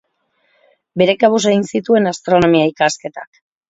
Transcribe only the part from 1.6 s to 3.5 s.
zituen astronomia-ikasketak.